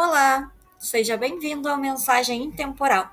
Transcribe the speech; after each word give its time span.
Olá, 0.00 0.52
seja 0.78 1.16
bem-vindo 1.16 1.68
ao 1.68 1.76
Mensagem 1.76 2.44
Intemporal. 2.44 3.10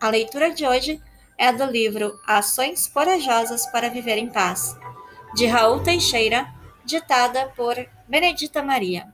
A 0.00 0.08
leitura 0.08 0.54
de 0.54 0.64
hoje 0.64 1.02
é 1.36 1.52
do 1.52 1.64
livro 1.64 2.20
Ações 2.24 2.86
Corajosas 2.86 3.66
para 3.66 3.90
Viver 3.90 4.16
em 4.16 4.30
Paz, 4.30 4.78
de 5.34 5.46
Raul 5.46 5.82
Teixeira, 5.82 6.46
ditada 6.84 7.52
por 7.56 7.74
Benedita 8.06 8.62
Maria. 8.62 9.12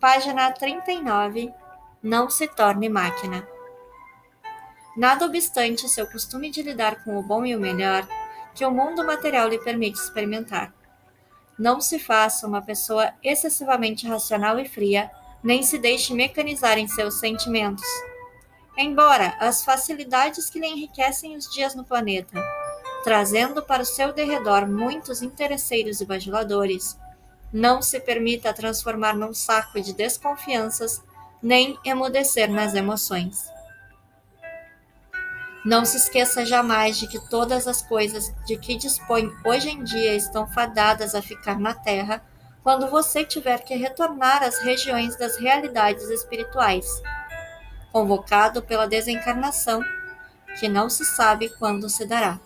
Página 0.00 0.50
39 0.52 1.52
Não 2.02 2.30
se 2.30 2.48
torne 2.48 2.88
máquina. 2.88 3.46
Nada 4.96 5.26
obstante 5.26 5.86
seu 5.86 6.06
costume 6.06 6.50
de 6.50 6.62
lidar 6.62 7.04
com 7.04 7.18
o 7.18 7.22
bom 7.22 7.44
e 7.44 7.54
o 7.54 7.60
melhor 7.60 8.08
que 8.54 8.64
o 8.64 8.70
mundo 8.70 9.04
material 9.04 9.50
lhe 9.50 9.58
permite 9.58 9.98
experimentar. 9.98 10.72
Não 11.58 11.78
se 11.78 11.98
faça 11.98 12.46
uma 12.46 12.62
pessoa 12.62 13.12
excessivamente 13.22 14.08
racional 14.08 14.58
e 14.58 14.66
fria 14.66 15.10
nem 15.46 15.62
se 15.62 15.78
deixe 15.78 16.12
mecanizar 16.12 16.76
em 16.76 16.88
seus 16.88 17.20
sentimentos. 17.20 17.86
Embora 18.76 19.36
as 19.38 19.64
facilidades 19.64 20.50
que 20.50 20.58
lhe 20.58 20.66
enriquecem 20.66 21.36
os 21.36 21.48
dias 21.48 21.72
no 21.72 21.84
planeta, 21.84 22.42
trazendo 23.04 23.62
para 23.62 23.84
o 23.84 23.86
seu 23.86 24.12
derredor 24.12 24.66
muitos 24.66 25.22
interesseiros 25.22 26.00
e 26.00 26.04
bajuladores, 26.04 26.98
não 27.52 27.80
se 27.80 28.00
permita 28.00 28.52
transformar 28.52 29.14
num 29.14 29.32
saco 29.32 29.80
de 29.80 29.92
desconfianças, 29.92 31.00
nem 31.40 31.78
emudecer 31.84 32.50
nas 32.50 32.74
emoções. 32.74 33.46
Não 35.64 35.84
se 35.84 35.96
esqueça 35.96 36.44
jamais 36.44 36.98
de 36.98 37.06
que 37.06 37.20
todas 37.30 37.68
as 37.68 37.82
coisas 37.82 38.34
de 38.46 38.56
que 38.56 38.76
dispõe 38.76 39.32
hoje 39.44 39.70
em 39.70 39.84
dia 39.84 40.16
estão 40.16 40.48
fadadas 40.48 41.14
a 41.14 41.22
ficar 41.22 41.60
na 41.60 41.72
terra 41.72 42.20
quando 42.66 42.90
você 42.90 43.24
tiver 43.24 43.62
que 43.62 43.76
retornar 43.76 44.42
às 44.42 44.58
regiões 44.58 45.14
das 45.14 45.36
realidades 45.36 46.10
espirituais, 46.10 47.00
convocado 47.92 48.60
pela 48.60 48.88
desencarnação, 48.88 49.80
que 50.58 50.66
não 50.68 50.90
se 50.90 51.04
sabe 51.04 51.48
quando 51.60 51.88
se 51.88 52.04
dará. 52.04 52.40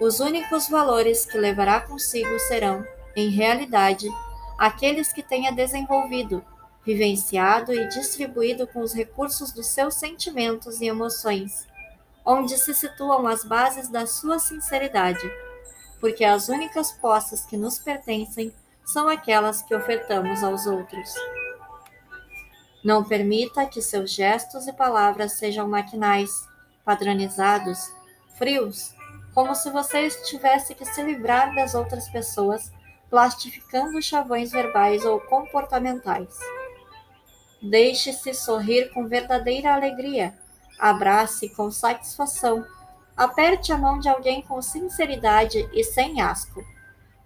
Os 0.00 0.18
únicos 0.18 0.68
valores 0.68 1.24
que 1.24 1.38
levará 1.38 1.82
consigo 1.82 2.36
serão, 2.40 2.84
em 3.14 3.30
realidade, 3.30 4.08
aqueles 4.58 5.12
que 5.12 5.22
tenha 5.22 5.52
desenvolvido, 5.52 6.44
vivenciado 6.84 7.72
e 7.72 7.86
distribuído 7.86 8.66
com 8.66 8.80
os 8.80 8.92
recursos 8.92 9.52
dos 9.52 9.68
seus 9.68 9.94
sentimentos 9.94 10.80
e 10.80 10.86
emoções, 10.86 11.68
onde 12.26 12.58
se 12.58 12.74
situam 12.74 13.28
as 13.28 13.44
bases 13.44 13.88
da 13.88 14.08
sua 14.08 14.40
sinceridade 14.40 15.30
porque 16.04 16.22
as 16.22 16.50
únicas 16.50 16.92
posses 16.92 17.46
que 17.46 17.56
nos 17.56 17.78
pertencem 17.78 18.52
são 18.84 19.08
aquelas 19.08 19.62
que 19.62 19.74
ofertamos 19.74 20.44
aos 20.44 20.66
outros. 20.66 21.14
Não 22.84 23.02
permita 23.02 23.64
que 23.64 23.80
seus 23.80 24.10
gestos 24.10 24.66
e 24.66 24.72
palavras 24.74 25.38
sejam 25.38 25.66
maquinais, 25.66 26.30
padronizados, 26.84 27.90
frios, 28.36 28.94
como 29.32 29.54
se 29.54 29.70
você 29.70 30.10
tivesse 30.26 30.74
que 30.74 30.84
se 30.84 31.02
livrar 31.02 31.54
das 31.54 31.74
outras 31.74 32.06
pessoas, 32.10 32.70
plastificando 33.08 34.02
chavões 34.02 34.52
verbais 34.52 35.06
ou 35.06 35.18
comportamentais. 35.20 36.38
Deixe-se 37.62 38.34
sorrir 38.34 38.92
com 38.92 39.08
verdadeira 39.08 39.72
alegria, 39.72 40.34
abrace 40.78 41.48
com 41.48 41.70
satisfação 41.70 42.62
Aperte 43.16 43.72
a 43.72 43.78
mão 43.78 43.98
de 43.98 44.08
alguém 44.08 44.42
com 44.42 44.60
sinceridade 44.60 45.68
e 45.72 45.84
sem 45.84 46.20
asco. 46.20 46.64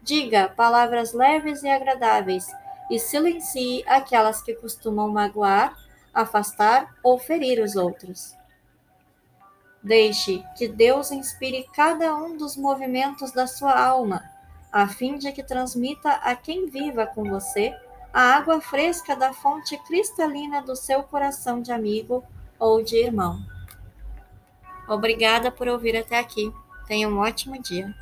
Diga 0.02 0.48
palavras 0.48 1.12
leves 1.12 1.62
e 1.62 1.68
agradáveis 1.68 2.46
e 2.90 2.98
silencie 2.98 3.84
aquelas 3.86 4.42
que 4.42 4.54
costumam 4.54 5.08
magoar, 5.08 5.76
afastar 6.12 6.94
ou 7.02 7.18
ferir 7.18 7.62
os 7.62 7.76
outros. 7.76 8.36
Deixe 9.82 10.44
que 10.56 10.68
Deus 10.68 11.10
inspire 11.10 11.68
cada 11.74 12.14
um 12.14 12.36
dos 12.36 12.56
movimentos 12.56 13.32
da 13.32 13.46
sua 13.46 13.78
alma, 13.78 14.22
a 14.72 14.88
fim 14.88 15.16
de 15.16 15.32
que 15.32 15.42
transmita 15.42 16.10
a 16.12 16.34
quem 16.34 16.66
viva 16.66 17.06
com 17.06 17.24
você 17.24 17.74
a 18.12 18.36
água 18.36 18.60
fresca 18.60 19.14
da 19.14 19.32
fonte 19.32 19.76
cristalina 19.84 20.62
do 20.62 20.74
seu 20.74 21.02
coração 21.02 21.60
de 21.60 21.70
amigo 21.70 22.24
ou 22.58 22.82
de 22.82 22.96
irmão. 22.96 23.38
Obrigada 24.88 25.50
por 25.50 25.68
ouvir 25.68 25.96
até 25.96 26.18
aqui. 26.18 26.52
Tenha 26.86 27.08
um 27.08 27.18
ótimo 27.18 27.60
dia. 27.60 27.94